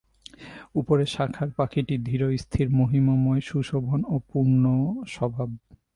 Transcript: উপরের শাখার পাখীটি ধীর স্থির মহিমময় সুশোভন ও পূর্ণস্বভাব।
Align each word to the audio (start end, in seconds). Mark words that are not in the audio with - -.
উপরের 0.75 1.09
শাখার 1.15 1.49
পাখীটি 1.57 1.95
ধীর 2.05 2.21
স্থির 2.37 2.67
মহিমময় 2.71 3.41
সুশোভন 3.41 3.99
ও 4.07 4.15
পূর্ণস্বভাব। 4.29 5.49